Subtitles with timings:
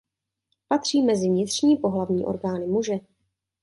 [0.67, 2.93] Patří mezi vnitřní pohlavní orgány muže.